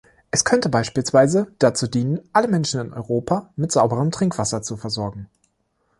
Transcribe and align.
Es 0.31 0.45
könnte 0.45 0.67
beispielsweise 0.67 1.53
dazu 1.59 1.85
dienen, 1.87 2.21
alle 2.33 2.47
Menschen 2.47 2.79
in 2.81 2.91
Europa 2.91 3.53
mit 3.55 3.71
sauberem 3.71 4.09
Trinkwasser 4.09 4.63
zu 4.63 4.75
versorgen. 4.75 5.29